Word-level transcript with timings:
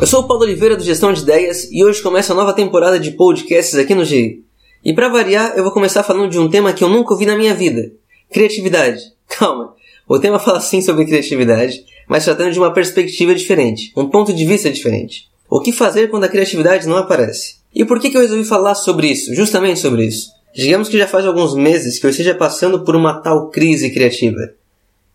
Eu 0.00 0.06
sou 0.06 0.20
o 0.20 0.28
Paulo 0.28 0.44
Oliveira 0.44 0.76
do 0.76 0.84
Gestão 0.84 1.12
de 1.12 1.22
Ideias 1.22 1.68
e 1.72 1.84
hoje 1.84 2.00
começa 2.00 2.32
a 2.32 2.36
nova 2.36 2.52
temporada 2.52 3.00
de 3.00 3.10
podcasts 3.10 3.74
aqui 3.74 3.96
no 3.96 4.04
GI. 4.04 4.44
E 4.84 4.92
para 4.92 5.08
variar, 5.08 5.54
eu 5.56 5.64
vou 5.64 5.72
começar 5.72 6.04
falando 6.04 6.30
de 6.30 6.38
um 6.38 6.48
tema 6.48 6.72
que 6.72 6.84
eu 6.84 6.88
nunca 6.88 7.12
ouvi 7.14 7.26
na 7.26 7.36
minha 7.36 7.52
vida: 7.52 7.90
criatividade. 8.30 9.00
Calma, 9.26 9.74
o 10.08 10.20
tema 10.20 10.38
fala 10.38 10.60
sim 10.60 10.80
sobre 10.80 11.04
criatividade, 11.04 11.84
mas 12.08 12.24
tratando 12.24 12.52
de 12.52 12.60
uma 12.60 12.72
perspectiva 12.72 13.34
diferente, 13.34 13.92
um 13.96 14.08
ponto 14.08 14.32
de 14.32 14.44
vista 14.44 14.70
diferente. 14.70 15.28
O 15.50 15.60
que 15.60 15.72
fazer 15.72 16.08
quando 16.08 16.22
a 16.22 16.28
criatividade 16.28 16.86
não 16.86 16.96
aparece? 16.96 17.56
E 17.74 17.84
por 17.84 17.98
que, 17.98 18.08
que 18.08 18.16
eu 18.16 18.22
resolvi 18.22 18.44
falar 18.44 18.76
sobre 18.76 19.08
isso? 19.08 19.34
Justamente 19.34 19.80
sobre 19.80 20.04
isso. 20.04 20.28
Digamos 20.54 20.88
que 20.88 20.96
já 20.96 21.08
faz 21.08 21.26
alguns 21.26 21.56
meses 21.56 21.98
que 21.98 22.06
eu 22.06 22.10
esteja 22.10 22.36
passando 22.36 22.84
por 22.84 22.94
uma 22.94 23.20
tal 23.20 23.50
crise 23.50 23.90
criativa. 23.90 24.52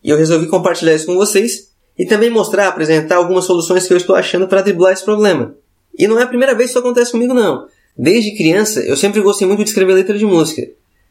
E 0.03 0.09
eu 0.09 0.17
resolvi 0.17 0.47
compartilhar 0.47 0.93
isso 0.93 1.05
com 1.05 1.15
vocês 1.15 1.72
e 1.97 2.05
também 2.05 2.29
mostrar, 2.29 2.67
apresentar 2.67 3.17
algumas 3.17 3.45
soluções 3.45 3.87
que 3.87 3.93
eu 3.93 3.97
estou 3.97 4.15
achando 4.15 4.47
para 4.47 4.61
driblar 4.61 4.93
esse 4.93 5.03
problema. 5.03 5.55
E 5.97 6.07
não 6.07 6.19
é 6.19 6.23
a 6.23 6.27
primeira 6.27 6.55
vez 6.55 6.67
que 6.67 6.71
isso 6.71 6.79
acontece 6.79 7.11
comigo, 7.11 7.33
não. 7.33 7.67
Desde 7.97 8.35
criança, 8.35 8.79
eu 8.81 8.97
sempre 8.97 9.21
gostei 9.21 9.47
muito 9.47 9.63
de 9.63 9.69
escrever 9.69 9.93
letra 9.93 10.17
de 10.17 10.25
música. 10.25 10.67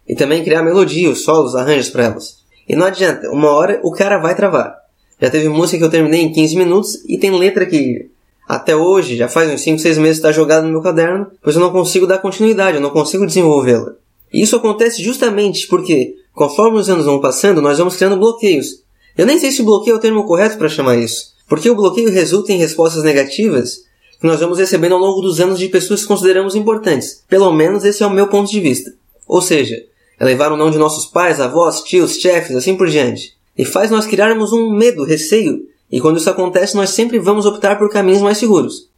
E 0.08 0.14
também 0.14 0.42
criar 0.42 0.62
melodia, 0.62 1.10
os 1.10 1.22
solos, 1.22 1.55
arranjos 1.55 1.91
para 1.91 2.05
elas. 2.05 2.38
E 2.68 2.74
não 2.74 2.86
adianta, 2.86 3.30
uma 3.30 3.50
hora 3.50 3.80
o 3.84 3.92
cara 3.92 4.18
vai 4.18 4.34
travar. 4.34 4.77
Já 5.20 5.30
teve 5.30 5.48
música 5.48 5.78
que 5.78 5.84
eu 5.84 5.91
terminei 5.91 6.22
em 6.22 6.32
15 6.32 6.56
minutos 6.56 7.05
e 7.08 7.16
tem 7.16 7.30
letra 7.30 7.64
que 7.64 8.10
até 8.48 8.75
hoje, 8.75 9.16
já 9.16 9.28
faz 9.28 9.50
uns 9.50 9.60
5, 9.60 9.78
6 9.78 9.98
meses 9.98 10.16
está 10.16 10.33
jogada 10.33 10.66
no 10.66 10.72
meu 10.72 10.83
caderno, 10.83 11.28
pois 11.42 11.55
eu 11.55 11.62
não 11.62 11.70
consigo 11.70 12.06
dar 12.06 12.19
continuidade, 12.19 12.77
eu 12.77 12.83
não 12.83 12.91
consigo 12.91 13.25
desenvolvê-la. 13.25 13.94
E 14.33 14.42
isso 14.42 14.56
acontece 14.56 15.03
justamente 15.03 15.66
porque, 15.69 16.16
conforme 16.34 16.78
os 16.78 16.91
anos 16.91 17.06
vão 17.06 17.20
passando, 17.20 17.62
nós 17.62 17.78
vamos 17.78 17.97
criando 17.97 18.16
bloqueios. 18.16 18.83
Eu 19.16 19.27
nem 19.27 19.38
sei 19.38 19.50
se 19.50 19.62
bloqueio 19.62 19.94
é 19.94 19.96
o 19.96 20.00
termo 20.00 20.24
correto 20.24 20.56
para 20.56 20.68
chamar 20.68 20.96
isso, 20.96 21.34
porque 21.46 21.68
o 21.68 21.74
bloqueio 21.74 22.10
resulta 22.10 22.52
em 22.52 22.58
respostas 22.58 23.05
negativas 23.05 23.84
que 24.19 24.27
nós 24.27 24.41
vamos 24.41 24.58
recebendo 24.58 24.94
ao 24.94 25.00
longo 25.00 25.20
dos 25.20 25.41
anos 25.41 25.58
de 25.58 25.69
pessoas 25.69 26.02
que 26.02 26.08
consideramos 26.08 26.54
importantes. 26.54 27.24
Pelo 27.28 27.52
menos 27.52 27.84
esse 27.84 28.02
é 28.02 28.06
o 28.06 28.10
meu 28.10 28.28
ponto 28.28 28.50
de 28.50 28.60
vista. 28.60 28.92
Ou 29.27 29.42
seja, 29.42 29.77
é 30.19 30.24
levar 30.24 30.52
o 30.52 30.56
não 30.56 30.70
de 30.70 30.78
nossos 30.78 31.06
pais, 31.06 31.41
avós, 31.41 31.82
tios, 31.82 32.16
chefes, 32.16 32.54
assim 32.54 32.77
por 32.77 32.88
diante. 32.88 33.36
E 33.58 33.64
faz 33.64 33.91
nós 33.91 34.06
criarmos 34.06 34.52
um 34.52 34.70
medo, 34.70 35.04
receio, 35.04 35.66
e 35.91 36.00
quando 36.00 36.19
isso 36.19 36.30
acontece 36.30 36.74
nós 36.74 36.91
sempre 36.91 37.19
vamos 37.19 37.44
optar 37.44 37.76
por 37.76 37.91
caminhos 37.91 38.22
mais 38.22 38.38
seguros. 38.38 38.88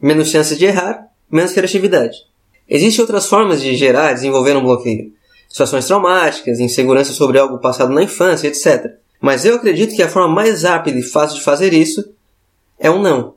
Menos 0.00 0.28
chances 0.28 0.58
de 0.58 0.64
errar, 0.64 1.06
menos 1.30 1.52
criatividade. 1.52 2.16
Existem 2.68 3.02
outras 3.02 3.26
formas 3.26 3.60
de 3.60 3.76
gerar 3.76 4.10
e 4.10 4.14
desenvolver 4.14 4.56
um 4.56 4.62
bloqueio. 4.62 5.12
Situações 5.48 5.84
traumáticas, 5.86 6.58
insegurança 6.58 7.12
sobre 7.12 7.38
algo 7.38 7.58
passado 7.58 7.92
na 7.92 8.02
infância, 8.02 8.48
etc. 8.48 9.01
Mas 9.22 9.44
eu 9.44 9.54
acredito 9.54 9.94
que 9.94 10.02
a 10.02 10.08
forma 10.08 10.34
mais 10.34 10.64
rápida 10.64 10.98
e 10.98 11.02
fácil 11.02 11.38
de 11.38 11.44
fazer 11.44 11.72
isso 11.72 12.12
é 12.76 12.90
um 12.90 13.00
não. 13.00 13.34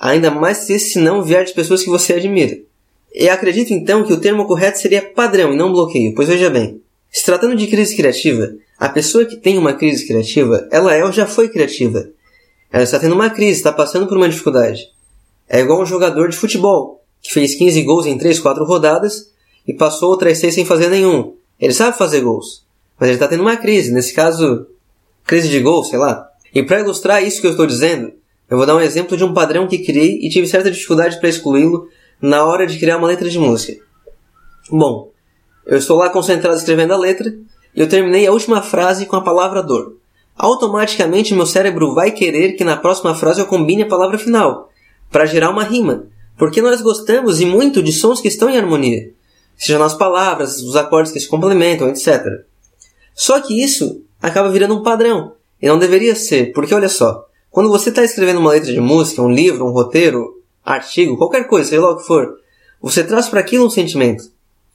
Ainda 0.00 0.30
mais 0.30 0.58
se 0.58 0.72
esse 0.72 0.98
não 0.98 1.22
vier 1.22 1.44
de 1.44 1.52
pessoas 1.52 1.82
que 1.82 1.90
você 1.90 2.14
admira. 2.14 2.58
E 3.14 3.28
acredito 3.28 3.74
então 3.74 4.04
que 4.04 4.12
o 4.12 4.20
termo 4.20 4.46
correto 4.46 4.78
seria 4.78 5.02
padrão 5.02 5.52
e 5.52 5.56
não 5.56 5.70
bloqueio, 5.70 6.14
pois 6.14 6.28
veja 6.28 6.48
bem, 6.48 6.80
se 7.10 7.26
tratando 7.26 7.54
de 7.56 7.66
crise 7.66 7.94
criativa, 7.94 8.54
a 8.78 8.88
pessoa 8.88 9.26
que 9.26 9.36
tem 9.36 9.58
uma 9.58 9.74
crise 9.74 10.06
criativa, 10.06 10.66
ela 10.70 10.94
é 10.94 11.04
ou 11.04 11.12
já 11.12 11.26
foi 11.26 11.50
criativa. 11.50 12.08
Ela 12.72 12.84
está 12.84 12.98
tendo 12.98 13.14
uma 13.14 13.28
crise, 13.28 13.58
está 13.58 13.72
passando 13.72 14.06
por 14.06 14.16
uma 14.16 14.28
dificuldade. 14.28 14.88
É 15.46 15.60
igual 15.60 15.82
um 15.82 15.86
jogador 15.86 16.30
de 16.30 16.36
futebol, 16.36 17.02
que 17.20 17.34
fez 17.34 17.54
15 17.54 17.82
gols 17.82 18.06
em 18.06 18.16
3, 18.16 18.38
4 18.38 18.64
rodadas 18.64 19.30
e 19.66 19.74
passou 19.74 20.08
outras 20.08 20.38
6 20.38 20.54
sem 20.54 20.64
fazer 20.64 20.88
nenhum. 20.88 21.34
Ele 21.60 21.74
sabe 21.74 21.98
fazer 21.98 22.22
gols, 22.22 22.64
mas 22.98 23.08
ele 23.08 23.16
está 23.16 23.28
tendo 23.28 23.42
uma 23.42 23.56
crise, 23.56 23.92
nesse 23.92 24.14
caso, 24.14 24.66
crise 25.28 25.50
de 25.50 25.60
gol, 25.60 25.84
sei 25.84 25.98
lá. 25.98 26.26
E 26.54 26.62
para 26.62 26.80
ilustrar 26.80 27.22
isso 27.22 27.42
que 27.42 27.46
eu 27.46 27.50
estou 27.50 27.66
dizendo, 27.66 28.12
eu 28.48 28.56
vou 28.56 28.64
dar 28.64 28.74
um 28.74 28.80
exemplo 28.80 29.14
de 29.14 29.22
um 29.22 29.34
padrão 29.34 29.68
que 29.68 29.78
criei 29.84 30.18
e 30.22 30.30
tive 30.30 30.48
certa 30.48 30.70
dificuldade 30.70 31.20
para 31.20 31.28
excluí-lo 31.28 31.86
na 32.20 32.44
hora 32.44 32.66
de 32.66 32.78
criar 32.78 32.96
uma 32.96 33.06
letra 33.06 33.28
de 33.28 33.38
música. 33.38 33.84
Bom, 34.70 35.12
eu 35.66 35.76
estou 35.76 35.98
lá 35.98 36.08
concentrado 36.08 36.56
escrevendo 36.56 36.94
a 36.94 36.96
letra 36.96 37.28
e 37.76 37.80
eu 37.80 37.86
terminei 37.86 38.26
a 38.26 38.32
última 38.32 38.62
frase 38.62 39.04
com 39.04 39.16
a 39.16 39.20
palavra 39.20 39.62
dor. 39.62 39.98
Automaticamente 40.34 41.34
meu 41.34 41.44
cérebro 41.44 41.94
vai 41.94 42.10
querer 42.10 42.52
que 42.52 42.64
na 42.64 42.76
próxima 42.76 43.14
frase 43.14 43.40
eu 43.40 43.46
combine 43.46 43.82
a 43.82 43.88
palavra 43.88 44.16
final, 44.16 44.70
para 45.10 45.26
gerar 45.26 45.50
uma 45.50 45.64
rima, 45.64 46.06
porque 46.38 46.62
nós 46.62 46.80
gostamos 46.80 47.38
e 47.40 47.44
muito 47.44 47.82
de 47.82 47.92
sons 47.92 48.20
que 48.20 48.28
estão 48.28 48.48
em 48.48 48.56
harmonia, 48.56 49.10
seja 49.56 49.78
nas 49.78 49.94
palavras, 49.94 50.62
os 50.62 50.74
acordes 50.74 51.12
que 51.12 51.20
se 51.20 51.28
complementam, 51.28 51.88
etc. 51.88 52.24
Só 53.14 53.40
que 53.40 53.62
isso 53.62 54.02
acaba 54.20 54.50
virando 54.50 54.74
um 54.74 54.82
padrão, 54.82 55.32
e 55.60 55.66
não 55.66 55.78
deveria 55.78 56.14
ser, 56.14 56.52
porque 56.52 56.74
olha 56.74 56.88
só, 56.88 57.26
quando 57.50 57.68
você 57.68 57.88
está 57.88 58.04
escrevendo 58.04 58.40
uma 58.40 58.50
letra 58.50 58.72
de 58.72 58.80
música, 58.80 59.22
um 59.22 59.30
livro, 59.30 59.66
um 59.66 59.70
roteiro, 59.70 60.42
artigo, 60.64 61.16
qualquer 61.16 61.46
coisa, 61.46 61.70
seja 61.70 61.82
lá 61.82 61.92
o 61.92 61.96
que 61.96 62.06
for, 62.06 62.38
você 62.80 63.02
traz 63.02 63.28
para 63.28 63.40
aquilo 63.40 63.66
um 63.66 63.70
sentimento. 63.70 64.30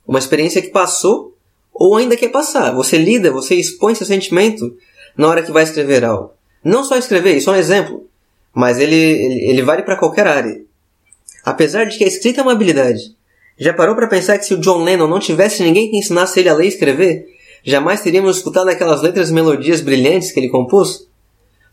Uma 0.06 0.20
experiência 0.20 0.62
que 0.62 0.70
passou 0.70 1.34
ou 1.74 1.96
ainda 1.96 2.18
quer 2.18 2.30
passar. 2.30 2.74
Você 2.74 2.98
lida, 2.98 3.32
você 3.32 3.56
expõe 3.56 3.96
seu 3.96 4.06
sentimento 4.06 4.76
na 5.18 5.28
hora 5.28 5.42
que 5.42 5.52
vai 5.52 5.64
escrever 5.64 6.04
algo. 6.04 6.32
Não 6.64 6.84
só 6.84 6.98
escrever, 6.98 7.38
isso 7.38 7.50
é 7.50 7.54
um 7.54 7.58
exemplo, 7.58 8.08
mas 8.54 8.80
ele, 8.80 8.96
ele, 8.96 9.50
ele 9.50 9.62
vale 9.62 9.84
para 9.84 9.98
qualquer 9.98 10.28
área. 10.28 10.62
Apesar 11.44 11.86
de 11.86 11.98
que 11.98 12.04
a 12.04 12.08
escrita 12.08 12.42
é 12.42 12.44
uma 12.44 12.54
habilidade. 12.54 13.16
Já 13.58 13.74
parou 13.74 13.96
para 13.96 14.08
pensar 14.08 14.38
que 14.38 14.46
se 14.46 14.54
o 14.54 14.60
John 14.60 14.84
Lennon 14.84 15.08
não 15.08 15.20
tivesse 15.20 15.62
ninguém 15.64 15.90
que 15.90 15.98
ensinasse 15.98 16.40
ele 16.40 16.50
a 16.50 16.54
ler 16.54 16.66
e 16.66 16.70
escrever, 16.70 17.28
jamais 17.64 18.02
teríamos 18.02 18.38
escutado 18.38 18.68
aquelas 18.68 19.02
letras 19.02 19.30
e 19.30 19.34
melodias 19.34 19.82
brilhantes 19.82 20.32
que 20.32 20.40
ele 20.40 20.50
compôs? 20.50 21.08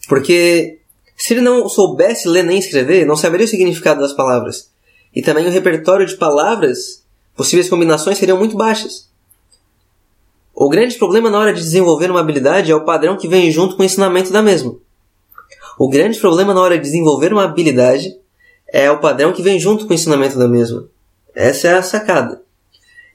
Porque 0.09 0.79
se 1.17 1.35
ele 1.35 1.43
não 1.43 1.69
soubesse 1.69 2.29
ler 2.29 2.45
nem 2.45 2.59
escrever, 2.59 3.07
não 3.07 3.17
saberia 3.17 3.45
o 3.45 3.49
significado 3.49 4.01
das 4.01 4.13
palavras. 4.13 4.71
E 5.15 5.21
também 5.21 5.47
o 5.47 5.51
repertório 5.51 6.07
de 6.07 6.17
palavras, 6.17 7.05
possíveis 7.37 7.69
combinações 7.69 8.17
seriam 8.17 8.39
muito 8.39 8.57
baixas. 8.57 9.11
O 10.55 10.69
grande 10.69 10.97
problema 10.97 11.31
na 11.31 11.39
hora 11.39 11.53
de 11.53 11.61
desenvolver 11.61 12.11
uma 12.11 12.21
habilidade 12.21 12.71
é 12.71 12.75
o 12.75 12.85
padrão 12.85 13.17
que 13.17 13.29
vem 13.29 13.51
junto 13.51 13.77
com 13.77 13.83
o 13.83 13.85
ensinamento 13.85 14.33
da 14.33 14.43
mesma. 14.43 14.77
O 15.79 15.89
grande 15.89 16.19
problema 16.21 16.53
na 16.53 16.61
hora 16.61 16.77
de 16.77 16.83
desenvolver 16.83 17.33
uma 17.33 17.45
habilidade 17.45 18.15
é 18.73 18.91
o 18.91 19.01
padrão 19.01 19.33
que 19.33 19.43
vem 19.43 19.59
junto 19.59 19.87
com 19.87 19.93
o 19.93 19.95
ensinamento 19.95 20.39
da 20.39 20.47
mesma. 20.47 20.87
Essa 21.35 21.69
é 21.69 21.75
a 21.75 21.83
sacada. 21.83 22.43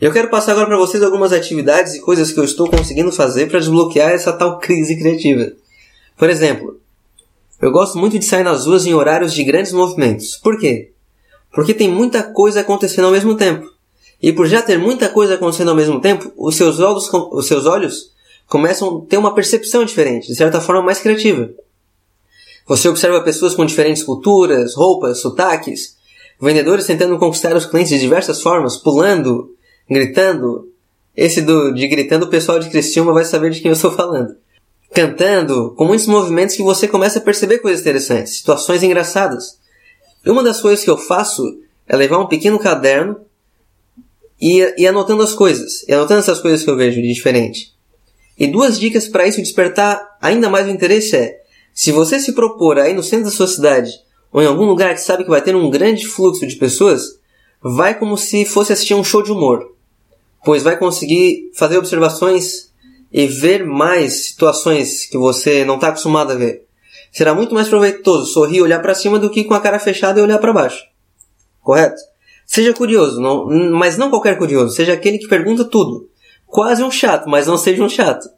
Eu 0.06 0.12
quero 0.12 0.30
passar 0.30 0.52
agora 0.52 0.68
para 0.68 0.78
vocês 0.78 1.02
algumas 1.02 1.34
atividades 1.34 1.96
e 1.96 2.00
coisas 2.00 2.32
que 2.32 2.40
eu 2.40 2.44
estou 2.44 2.70
conseguindo 2.70 3.12
fazer 3.12 3.48
para 3.48 3.58
desbloquear 3.58 4.12
essa 4.12 4.32
tal 4.32 4.60
crise 4.60 4.96
criativa. 4.96 5.52
Por 6.16 6.30
exemplo, 6.30 6.80
eu 7.60 7.72
gosto 7.72 7.98
muito 7.98 8.20
de 8.20 8.24
sair 8.24 8.44
nas 8.44 8.68
ruas 8.68 8.86
em 8.86 8.94
horários 8.94 9.34
de 9.34 9.44
grandes 9.44 9.72
movimentos. 9.72 10.38
Por 10.38 10.60
quê? 10.60 10.92
Porque 11.52 11.74
tem 11.74 11.90
muita 11.90 12.22
coisa 12.22 12.60
acontecendo 12.60 13.06
ao 13.06 13.12
mesmo 13.12 13.34
tempo. 13.36 13.68
E 14.22 14.32
por 14.32 14.46
já 14.46 14.62
ter 14.62 14.78
muita 14.78 15.10
coisa 15.10 15.34
acontecendo 15.34 15.70
ao 15.70 15.76
mesmo 15.76 16.00
tempo, 16.00 16.32
os 16.38 16.56
seus 16.56 16.80
olhos, 16.80 17.10
os 17.12 17.48
seus 17.48 17.66
olhos 17.66 18.12
começam 18.48 19.00
a 19.00 19.10
ter 19.10 19.18
uma 19.18 19.34
percepção 19.34 19.84
diferente, 19.84 20.28
de 20.28 20.36
certa 20.36 20.62
forma 20.62 20.84
mais 20.84 21.00
criativa. 21.00 21.50
Você 22.68 22.88
observa 22.88 23.22
pessoas 23.22 23.56
com 23.56 23.66
diferentes 23.66 24.04
culturas, 24.04 24.76
roupas, 24.76 25.20
sotaques, 25.20 25.96
vendedores 26.40 26.86
tentando 26.86 27.18
conquistar 27.18 27.56
os 27.56 27.66
clientes 27.66 27.90
de 27.90 28.00
diversas 28.00 28.40
formas, 28.40 28.78
pulando, 28.78 29.55
gritando. 29.90 30.72
Esse 31.16 31.42
do, 31.42 31.72
de 31.72 31.88
gritando 31.88 32.26
o 32.26 32.30
pessoal 32.30 32.60
de 32.60 32.70
Criciúma 32.70 33.14
vai 33.14 33.24
saber 33.24 33.50
de 33.50 33.62
quem 33.62 33.70
eu 33.70 33.76
estou 33.76 33.92
falando 33.92 34.36
cantando, 34.96 35.74
com 35.76 35.84
muitos 35.86 36.08
movimentos 36.08 36.56
que 36.56 36.64
você 36.64 36.88
começa 36.88 37.20
a 37.20 37.22
perceber 37.22 37.60
coisas 37.60 37.82
interessantes, 37.82 38.38
situações 38.38 38.82
engraçadas. 38.82 39.60
Uma 40.26 40.42
das 40.42 40.62
coisas 40.62 40.86
que 40.86 40.90
eu 40.90 40.98
faço 40.98 41.44
é 41.86 41.96
levar 41.98 42.18
um 42.18 42.28
pequeno 42.28 42.58
caderno 42.58 43.18
e, 44.42 44.74
e 44.78 44.88
anotando 44.88 45.22
as 45.22 45.34
coisas, 45.34 45.84
e 45.84 45.94
anotando 45.94 46.22
essas 46.22 46.40
coisas 46.40 46.64
que 46.64 46.70
eu 46.70 46.78
vejo 46.78 47.02
de 47.02 47.14
diferente. 47.14 47.76
E 48.40 48.48
duas 48.48 48.80
dicas 48.80 49.06
para 49.06 49.28
isso 49.28 49.42
despertar 49.42 50.18
ainda 50.22 50.50
mais 50.50 50.66
o 50.66 50.72
interesse 50.72 51.16
é, 51.18 51.42
se 51.74 51.92
você 51.92 52.18
se 52.18 52.32
propor 52.32 52.80
aí 52.80 52.94
no 52.94 53.04
centro 53.04 53.26
da 53.26 53.32
sua 53.32 53.48
cidade, 53.48 53.92
ou 54.32 54.42
em 54.42 54.46
algum 54.46 54.66
lugar 54.66 54.94
que 54.96 55.02
sabe 55.02 55.26
que 55.26 55.30
vai 55.30 55.42
ter 55.42 55.56
um 55.58 55.70
grande 55.70 56.08
fluxo 56.08 56.48
de 56.48 56.56
pessoas, 56.56 57.20
vai 57.62 58.00
como 58.00 58.18
se 58.18 58.46
fosse 58.46 58.72
assistir 58.72 58.94
um 58.94 59.04
show 59.04 59.22
de 59.22 59.32
humor, 59.32 59.75
pois 60.46 60.62
vai 60.62 60.78
conseguir 60.78 61.52
fazer 61.56 61.78
observações 61.78 62.72
e 63.12 63.26
ver 63.26 63.66
mais 63.66 64.28
situações 64.28 65.08
que 65.08 65.18
você 65.18 65.66
não 65.66 65.76
está 65.76 65.88
acostumado 65.88 66.32
a 66.32 66.36
ver. 66.36 66.66
Será 67.12 67.34
muito 67.34 67.56
mais 67.56 67.68
proveitoso 67.68 68.32
sorrir 68.32 68.58
e 68.58 68.62
olhar 68.62 68.80
para 68.82 68.94
cima 68.94 69.18
do 69.18 69.30
que 69.30 69.44
com 69.44 69.56
a 69.56 69.60
cara 69.60 69.80
fechada 69.80 70.20
e 70.20 70.24
olhar 70.24 70.38
para 70.38 70.54
baixo. 70.54 70.84
Correto? 71.62 72.00
Seja 72.46 72.74
curioso, 72.74 73.20
não, 73.20 73.48
mas 73.72 73.98
não 73.98 74.12
qualquer 74.12 74.38
curioso, 74.38 74.76
seja 74.76 74.94
aquele 74.94 75.18
que 75.18 75.28
pergunta 75.28 75.66
tudo. 75.66 76.08
Quase 76.46 76.84
um 76.84 76.92
chato, 76.92 77.28
mas 77.28 77.48
não 77.48 77.58
seja 77.58 77.84
um 77.84 77.90
chato. 77.90 78.30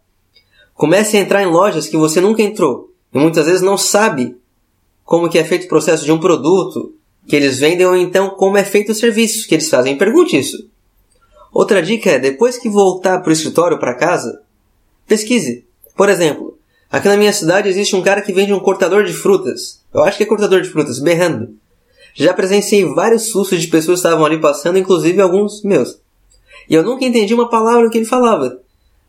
Comece 0.74 1.18
a 1.18 1.20
entrar 1.20 1.44
em 1.44 1.48
lojas 1.48 1.88
que 1.88 1.98
você 1.98 2.22
nunca 2.22 2.42
entrou 2.42 2.94
e 3.14 3.18
muitas 3.18 3.48
vezes 3.48 3.62
não 3.62 3.78
sabe 3.78 4.38
como 5.04 5.30
que 5.30 5.38
é 5.38 5.44
feito 5.44 5.66
o 5.66 5.70
processo 5.70 6.06
de 6.06 6.12
um 6.12 6.20
produto 6.20 6.94
que 7.28 7.36
eles 7.36 7.60
vendem 7.60 7.86
ou 7.86 7.96
então 7.96 8.30
como 8.30 8.58
é 8.58 8.64
feito 8.64 8.94
o 8.94 8.96
serviço 8.96 9.48
que 9.48 9.56
eles 9.56 9.70
fazem. 9.70 9.98
Pergunte 9.98 10.38
isso. 10.38 10.70
Outra 11.52 11.82
dica 11.82 12.12
é, 12.12 12.20
depois 12.20 12.58
que 12.58 12.70
voltar 12.70 13.20
para 13.20 13.30
o 13.30 13.34
escritório, 13.34 13.80
para 13.80 13.96
casa, 13.96 14.42
Pesquise. 15.08 15.66
Por 15.96 16.10
exemplo, 16.10 16.58
aqui 16.92 17.08
na 17.08 17.16
minha 17.16 17.32
cidade 17.32 17.70
existe 17.70 17.96
um 17.96 18.02
cara 18.02 18.22
que 18.22 18.34
vende 18.34 18.54
um 18.54 18.60
cortador 18.60 19.06
de 19.06 19.14
frutas. 19.14 19.82
Eu 19.94 20.04
acho 20.04 20.18
que 20.18 20.24
é 20.24 20.28
cortador 20.28 20.62
de 20.62 20.70
frutas, 20.70 21.00
berrando. 21.00 21.56
Já 22.14 22.34
presenciei 22.34 22.84
vários 22.84 23.28
sustos 23.28 23.62
de 23.62 23.68
pessoas 23.68 24.02
que 24.02 24.08
estavam 24.08 24.26
ali 24.26 24.40
passando, 24.40 24.78
inclusive 24.78 25.22
alguns 25.22 25.64
meus. 25.64 26.00
E 26.70 26.76
eu 26.76 26.84
nunca 26.84 27.06
entendi 27.06 27.34
uma 27.34 27.50
palavra 27.50 27.90
que 27.90 27.98
ele 27.98 28.06
falava. 28.06 28.60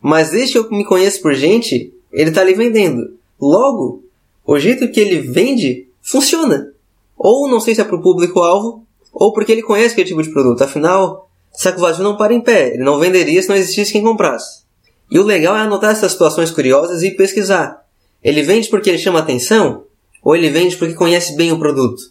Mas 0.01 0.31
desde 0.31 0.53
que 0.53 0.57
eu 0.59 0.71
me 0.71 0.85
conheço 0.85 1.21
por 1.21 1.33
gente, 1.33 1.93
ele 2.13 2.29
está 2.29 2.41
ali 2.41 2.53
vendendo. 2.53 3.17
Logo, 3.39 4.03
o 4.45 4.57
jeito 4.57 4.89
que 4.89 4.99
ele 4.99 5.19
vende 5.19 5.87
funciona. 6.01 6.71
Ou 7.17 7.49
não 7.49 7.59
sei 7.59 7.75
se 7.75 7.81
é 7.81 7.83
para 7.83 7.97
o 7.97 8.01
público-alvo, 8.01 8.85
ou 9.11 9.33
porque 9.33 9.51
ele 9.51 9.63
conhece 9.63 9.93
aquele 9.93 10.07
tipo 10.07 10.23
de 10.23 10.29
produto. 10.29 10.63
Afinal, 10.63 11.28
saco 11.51 11.79
vazio 11.79 12.03
não 12.03 12.17
para 12.17 12.33
em 12.33 12.41
pé. 12.41 12.73
Ele 12.73 12.83
não 12.83 12.99
venderia 12.99 13.41
se 13.41 13.49
não 13.49 13.55
existisse 13.55 13.91
quem 13.91 14.03
comprasse. 14.03 14.63
E 15.11 15.17
o 15.17 15.23
legal 15.23 15.55
é 15.55 15.61
anotar 15.61 15.91
essas 15.91 16.11
situações 16.11 16.51
curiosas 16.51 17.01
e 17.03 17.11
pesquisar. 17.11 17.83
Ele 18.23 18.43
vende 18.43 18.69
porque 18.69 18.89
ele 18.89 18.97
chama 18.97 19.19
atenção? 19.19 19.85
Ou 20.21 20.35
ele 20.35 20.49
vende 20.49 20.77
porque 20.77 20.93
conhece 20.93 21.35
bem 21.35 21.51
o 21.51 21.59
produto? 21.59 22.01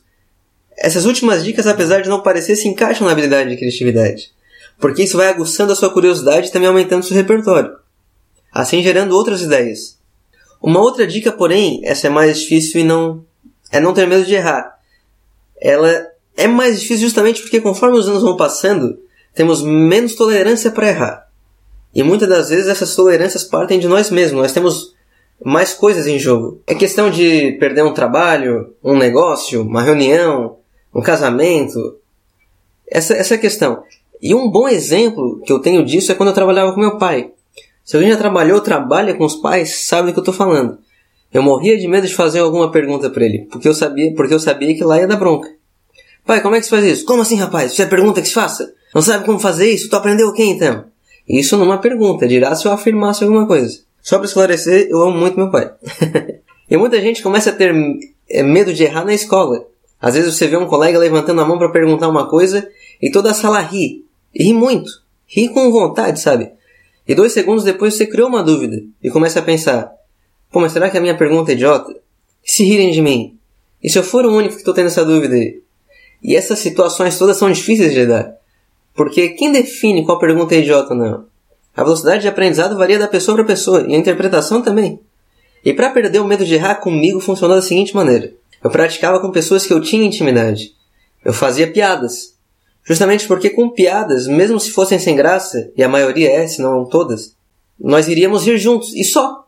Essas 0.76 1.04
últimas 1.04 1.44
dicas, 1.44 1.66
apesar 1.66 2.02
de 2.02 2.08
não 2.08 2.22
parecer, 2.22 2.56
se 2.56 2.68
encaixam 2.68 3.06
na 3.06 3.12
habilidade 3.12 3.50
de 3.50 3.56
criatividade. 3.56 4.32
Porque 4.78 5.02
isso 5.02 5.16
vai 5.16 5.28
aguçando 5.28 5.72
a 5.72 5.76
sua 5.76 5.90
curiosidade 5.90 6.48
e 6.48 6.52
também 6.52 6.68
aumentando 6.68 7.04
seu 7.04 7.16
repertório. 7.16 7.76
Assim 8.52 8.82
gerando 8.82 9.14
outras 9.14 9.42
ideias. 9.42 9.98
Uma 10.62 10.80
outra 10.80 11.06
dica, 11.06 11.30
porém, 11.30 11.80
essa 11.84 12.06
é 12.06 12.10
mais 12.10 12.40
difícil 12.40 12.80
e 12.80 12.84
não 12.84 13.24
é 13.70 13.80
não 13.80 13.92
ter 13.92 14.06
medo 14.06 14.24
de 14.24 14.34
errar. 14.34 14.78
Ela 15.60 16.06
é 16.36 16.46
mais 16.46 16.80
difícil 16.80 17.08
justamente 17.08 17.42
porque 17.42 17.60
conforme 17.60 17.98
os 17.98 18.08
anos 18.08 18.22
vão 18.22 18.36
passando, 18.36 18.98
temos 19.34 19.62
menos 19.62 20.14
tolerância 20.14 20.70
para 20.70 20.88
errar. 20.88 21.28
E 21.94 22.02
muitas 22.02 22.28
das 22.28 22.48
vezes 22.50 22.68
essas 22.68 22.94
tolerâncias 22.94 23.44
partem 23.44 23.78
de 23.78 23.88
nós 23.88 24.10
mesmos. 24.10 24.42
Nós 24.42 24.52
temos 24.52 24.94
mais 25.44 25.72
coisas 25.74 26.06
em 26.06 26.18
jogo. 26.18 26.60
É 26.66 26.74
questão 26.74 27.10
de 27.10 27.52
perder 27.52 27.82
um 27.82 27.94
trabalho, 27.94 28.74
um 28.82 28.96
negócio, 28.96 29.62
uma 29.62 29.82
reunião, 29.82 30.56
um 30.94 31.00
casamento. 31.00 31.96
Essa, 32.86 33.14
essa 33.14 33.34
é 33.34 33.36
a 33.36 33.40
questão. 33.40 33.82
E 34.20 34.34
um 34.34 34.50
bom 34.50 34.68
exemplo 34.68 35.40
que 35.44 35.52
eu 35.52 35.60
tenho 35.60 35.84
disso 35.84 36.10
é 36.10 36.14
quando 36.14 36.30
eu 36.30 36.34
trabalhava 36.34 36.72
com 36.72 36.80
meu 36.80 36.98
pai. 36.98 37.30
Se 37.84 37.96
alguém 37.96 38.10
já 38.10 38.18
trabalhou, 38.18 38.60
trabalha 38.60 39.14
com 39.14 39.24
os 39.24 39.36
pais, 39.36 39.86
sabe 39.86 40.08
do 40.08 40.12
que 40.12 40.18
eu 40.18 40.22
estou 40.22 40.34
falando. 40.34 40.78
Eu 41.32 41.42
morria 41.42 41.78
de 41.78 41.86
medo 41.86 42.06
de 42.06 42.14
fazer 42.14 42.40
alguma 42.40 42.70
pergunta 42.70 43.08
para 43.08 43.24
ele, 43.24 43.46
porque 43.50 43.68
eu 43.68 43.74
sabia, 43.74 44.12
porque 44.14 44.34
eu 44.34 44.40
sabia 44.40 44.74
que 44.74 44.84
lá 44.84 44.98
ia 44.98 45.06
dar 45.06 45.16
bronca. 45.16 45.48
Pai, 46.24 46.42
como 46.42 46.54
é 46.54 46.58
que 46.58 46.64
se 46.64 46.70
faz 46.70 46.84
isso? 46.84 47.04
Como 47.04 47.22
assim, 47.22 47.36
rapaz? 47.36 47.72
Isso 47.72 47.82
é 47.82 47.86
pergunta 47.86 48.20
que 48.20 48.28
se 48.28 48.34
faça? 48.34 48.74
Não 48.94 49.02
sabe 49.02 49.24
como 49.24 49.38
fazer 49.38 49.70
isso? 49.70 49.88
Tu 49.88 49.96
aprendeu 49.96 50.28
o 50.28 50.32
que 50.32 50.42
então? 50.42 50.84
Isso 51.28 51.56
numa 51.56 51.78
pergunta, 51.78 52.26
dirá 52.26 52.54
se 52.54 52.66
eu 52.66 52.72
afirmasse 52.72 53.22
alguma 53.22 53.46
coisa. 53.46 53.80
Só 54.00 54.16
para 54.16 54.26
esclarecer, 54.26 54.88
eu 54.88 55.02
amo 55.02 55.18
muito 55.18 55.36
meu 55.36 55.50
pai. 55.50 55.70
e 56.70 56.76
muita 56.76 57.00
gente 57.00 57.22
começa 57.22 57.50
a 57.50 57.52
ter 57.52 57.74
é, 58.28 58.42
medo 58.42 58.72
de 58.72 58.84
errar 58.84 59.04
na 59.04 59.12
escola. 59.12 59.66
Às 60.00 60.14
vezes 60.14 60.34
você 60.34 60.46
vê 60.46 60.56
um 60.56 60.66
colega 60.66 60.98
levantando 60.98 61.40
a 61.40 61.44
mão 61.44 61.58
para 61.58 61.70
perguntar 61.70 62.08
uma 62.08 62.28
coisa 62.28 62.66
e 63.02 63.10
toda 63.10 63.30
a 63.30 63.34
sala 63.34 63.60
ri. 63.60 64.04
E 64.34 64.44
ri 64.44 64.54
muito. 64.54 64.90
Ri 65.26 65.48
com 65.48 65.70
vontade, 65.70 66.20
sabe? 66.20 66.52
E 67.06 67.14
dois 67.14 67.32
segundos 67.32 67.64
depois 67.64 67.94
você 67.94 68.06
criou 68.06 68.28
uma 68.28 68.42
dúvida 68.42 68.82
e 69.02 69.10
começa 69.10 69.40
a 69.40 69.42
pensar: 69.42 69.92
Pô, 70.50 70.60
mas 70.60 70.72
será 70.72 70.88
que 70.88 70.96
a 70.96 71.00
minha 71.00 71.16
pergunta 71.16 71.52
é 71.52 71.54
idiota? 71.54 71.94
E 72.44 72.50
se 72.50 72.64
rirem 72.64 72.90
de 72.90 73.02
mim? 73.02 73.38
E 73.82 73.90
se 73.90 73.98
eu 73.98 74.02
for 74.02 74.24
o 74.24 74.34
único 74.34 74.54
que 74.54 74.60
estou 74.60 74.74
tendo 74.74 74.86
essa 74.86 75.04
dúvida? 75.04 75.36
E 76.22 76.34
essas 76.34 76.58
situações 76.58 77.18
todas 77.18 77.36
são 77.36 77.50
difíceis 77.50 77.92
de 77.92 78.00
lidar. 78.00 78.34
Porque 78.98 79.28
quem 79.28 79.52
define 79.52 80.04
qual 80.04 80.18
pergunta 80.18 80.56
é 80.56 80.58
idiota 80.58 80.92
ou 80.92 80.98
não? 80.98 81.24
A 81.76 81.84
velocidade 81.84 82.22
de 82.22 82.28
aprendizado 82.28 82.76
varia 82.76 82.98
da 82.98 83.06
pessoa 83.06 83.36
para 83.36 83.44
pessoa 83.44 83.86
e 83.86 83.94
a 83.94 83.96
interpretação 83.96 84.60
também. 84.60 84.98
E 85.64 85.72
para 85.72 85.90
perder 85.90 86.18
o 86.18 86.24
medo 86.24 86.44
de 86.44 86.56
errar 86.56 86.74
comigo 86.74 87.20
funcionou 87.20 87.54
da 87.54 87.62
seguinte 87.62 87.94
maneira: 87.94 88.32
eu 88.62 88.68
praticava 88.68 89.20
com 89.20 89.30
pessoas 89.30 89.64
que 89.64 89.72
eu 89.72 89.80
tinha 89.80 90.04
intimidade. 90.04 90.74
Eu 91.24 91.32
fazia 91.32 91.70
piadas. 91.70 92.34
Justamente 92.82 93.28
porque 93.28 93.50
com 93.50 93.70
piadas, 93.70 94.26
mesmo 94.26 94.58
se 94.58 94.72
fossem 94.72 94.98
sem 94.98 95.14
graça, 95.14 95.70
e 95.76 95.84
a 95.84 95.88
maioria 95.88 96.32
é, 96.32 96.48
se 96.48 96.60
não 96.60 96.84
todas, 96.84 97.36
nós 97.78 98.08
iríamos 98.08 98.44
rir 98.44 98.58
juntos, 98.58 98.92
e 98.94 99.04
só. 99.04 99.46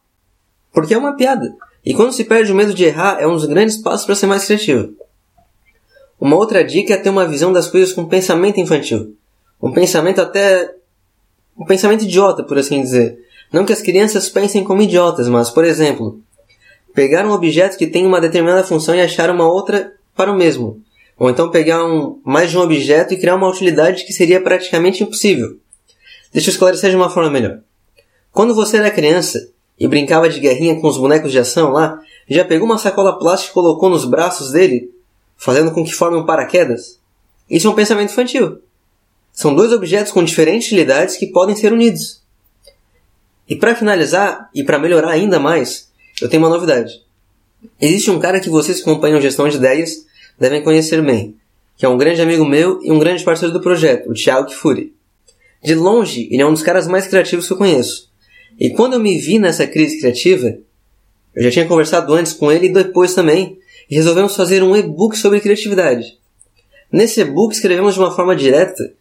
Porque 0.72 0.94
é 0.94 0.98
uma 0.98 1.16
piada. 1.16 1.52
E 1.84 1.92
quando 1.92 2.12
se 2.12 2.22
perde 2.22 2.52
o 2.52 2.54
medo 2.54 2.72
de 2.72 2.84
errar, 2.84 3.18
é 3.18 3.26
um 3.26 3.34
dos 3.34 3.46
grandes 3.46 3.78
passos 3.78 4.06
para 4.06 4.14
ser 4.14 4.26
mais 4.26 4.44
criativo. 4.44 4.94
Uma 6.20 6.36
outra 6.36 6.62
dica 6.62 6.94
é 6.94 6.96
ter 6.96 7.10
uma 7.10 7.26
visão 7.26 7.52
das 7.52 7.66
coisas 7.66 7.92
com 7.92 8.04
pensamento 8.04 8.60
infantil. 8.60 9.16
Um 9.62 9.72
pensamento 9.72 10.20
até 10.20 10.74
um 11.56 11.64
pensamento 11.64 12.04
idiota, 12.04 12.42
por 12.42 12.58
assim 12.58 12.80
dizer. 12.80 13.18
Não 13.52 13.66
que 13.66 13.72
as 13.72 13.82
crianças 13.82 14.28
pensem 14.28 14.64
como 14.64 14.80
idiotas, 14.80 15.28
mas, 15.28 15.50
por 15.50 15.64
exemplo, 15.64 16.20
pegar 16.94 17.26
um 17.26 17.32
objeto 17.32 17.76
que 17.76 17.86
tem 17.86 18.06
uma 18.06 18.20
determinada 18.20 18.64
função 18.64 18.94
e 18.94 19.00
achar 19.00 19.28
uma 19.30 19.46
outra 19.46 19.92
para 20.16 20.32
o 20.32 20.36
mesmo. 20.36 20.80
Ou 21.18 21.28
então 21.28 21.50
pegar 21.50 21.84
um, 21.84 22.18
mais 22.24 22.50
de 22.50 22.56
um 22.56 22.62
objeto 22.62 23.12
e 23.12 23.18
criar 23.18 23.36
uma 23.36 23.48
utilidade 23.48 24.04
que 24.04 24.12
seria 24.12 24.40
praticamente 24.40 25.02
impossível. 25.02 25.58
Deixa 26.32 26.48
eu 26.48 26.52
esclarecer 26.52 26.90
de 26.90 26.96
uma 26.96 27.10
forma 27.10 27.28
melhor. 27.28 27.60
Quando 28.32 28.54
você 28.54 28.78
era 28.78 28.90
criança 28.90 29.50
e 29.78 29.86
brincava 29.86 30.28
de 30.28 30.40
guerrinha 30.40 30.80
com 30.80 30.86
os 30.86 30.96
bonecos 30.96 31.32
de 31.32 31.38
ação 31.38 31.72
lá, 31.72 32.00
já 32.28 32.44
pegou 32.44 32.66
uma 32.66 32.78
sacola 32.78 33.18
plástica 33.18 33.50
e 33.50 33.54
colocou 33.54 33.90
nos 33.90 34.04
braços 34.04 34.52
dele, 34.52 34.90
fazendo 35.36 35.72
com 35.72 35.84
que 35.84 35.92
forme 35.92 36.16
um 36.16 36.24
paraquedas? 36.24 37.00
Isso 37.50 37.66
é 37.66 37.70
um 37.70 37.74
pensamento 37.74 38.12
infantil. 38.12 38.60
São 39.40 39.54
dois 39.54 39.72
objetos 39.72 40.12
com 40.12 40.22
diferentes 40.22 40.66
utilidades 40.66 41.16
que 41.16 41.28
podem 41.28 41.56
ser 41.56 41.72
unidos. 41.72 42.20
E 43.48 43.56
para 43.56 43.74
finalizar, 43.74 44.50
e 44.54 44.62
para 44.62 44.78
melhorar 44.78 45.12
ainda 45.12 45.40
mais, 45.40 45.90
eu 46.20 46.28
tenho 46.28 46.42
uma 46.42 46.50
novidade. 46.50 47.02
Existe 47.80 48.10
um 48.10 48.18
cara 48.18 48.38
que 48.38 48.50
vocês 48.50 48.82
que 48.82 48.90
acompanham 48.90 49.18
gestão 49.18 49.48
de 49.48 49.56
ideias 49.56 50.04
devem 50.38 50.62
conhecer 50.62 51.00
bem, 51.02 51.36
que 51.74 51.86
é 51.86 51.88
um 51.88 51.96
grande 51.96 52.20
amigo 52.20 52.44
meu 52.44 52.82
e 52.82 52.92
um 52.92 52.98
grande 52.98 53.24
parceiro 53.24 53.50
do 53.50 53.62
projeto, 53.62 54.10
o 54.10 54.12
Thiago 54.12 54.46
Kifuri. 54.46 54.92
De 55.64 55.74
longe, 55.74 56.28
ele 56.30 56.42
é 56.42 56.46
um 56.46 56.52
dos 56.52 56.62
caras 56.62 56.86
mais 56.86 57.06
criativos 57.06 57.46
que 57.46 57.54
eu 57.54 57.56
conheço. 57.56 58.10
E 58.58 58.68
quando 58.68 58.92
eu 58.92 59.00
me 59.00 59.18
vi 59.18 59.38
nessa 59.38 59.66
crise 59.66 60.00
criativa, 60.00 60.58
eu 61.34 61.42
já 61.44 61.50
tinha 61.50 61.66
conversado 61.66 62.12
antes 62.12 62.34
com 62.34 62.52
ele 62.52 62.66
e 62.66 62.72
depois 62.74 63.14
também, 63.14 63.58
e 63.88 63.94
resolvemos 63.94 64.36
fazer 64.36 64.62
um 64.62 64.76
e-book 64.76 65.16
sobre 65.16 65.40
criatividade. 65.40 66.18
Nesse 66.92 67.22
e-book 67.22 67.54
escrevemos 67.54 67.94
de 67.94 68.00
uma 68.00 68.14
forma 68.14 68.36
direta 68.36 68.99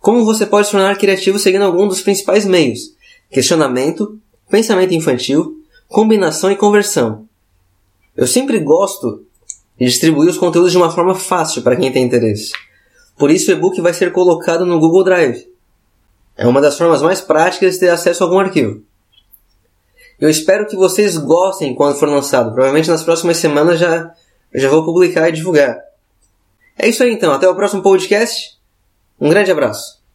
como 0.00 0.24
você 0.24 0.46
pode 0.46 0.66
se 0.66 0.72
tornar 0.72 0.96
criativo 0.96 1.38
seguindo 1.38 1.64
algum 1.64 1.88
dos 1.88 2.00
principais 2.00 2.44
meios: 2.44 2.94
questionamento, 3.30 4.18
pensamento 4.48 4.94
infantil, 4.94 5.62
combinação 5.88 6.50
e 6.50 6.56
conversão. 6.56 7.26
Eu 8.16 8.26
sempre 8.26 8.58
gosto 8.58 9.24
de 9.78 9.86
distribuir 9.86 10.30
os 10.30 10.38
conteúdos 10.38 10.72
de 10.72 10.78
uma 10.78 10.90
forma 10.90 11.14
fácil 11.14 11.62
para 11.62 11.76
quem 11.76 11.92
tem 11.92 12.04
interesse. 12.04 12.52
Por 13.18 13.30
isso 13.30 13.50
o 13.50 13.54
e-book 13.54 13.80
vai 13.80 13.92
ser 13.92 14.12
colocado 14.12 14.64
no 14.64 14.78
Google 14.78 15.04
Drive. 15.04 15.46
É 16.36 16.46
uma 16.46 16.60
das 16.60 16.76
formas 16.76 17.00
mais 17.00 17.20
práticas 17.20 17.74
de 17.74 17.80
ter 17.80 17.88
acesso 17.88 18.22
a 18.22 18.26
algum 18.26 18.38
arquivo. 18.38 18.82
Eu 20.18 20.30
espero 20.30 20.66
que 20.66 20.76
vocês 20.76 21.16
gostem 21.18 21.74
quando 21.74 21.98
for 21.98 22.08
lançado. 22.08 22.52
Provavelmente 22.52 22.88
nas 22.88 23.02
próximas 23.02 23.36
semanas 23.36 23.78
já, 23.78 24.12
já 24.54 24.68
vou 24.68 24.84
publicar 24.84 25.28
e 25.28 25.32
divulgar. 25.32 25.78
É 26.78 26.88
isso 26.88 27.02
aí 27.02 27.12
então. 27.12 27.32
Até 27.32 27.48
o 27.48 27.54
próximo 27.54 27.82
podcast. 27.82 28.55
Um 29.18 29.28
grande 29.28 29.50
abraço. 29.50 30.05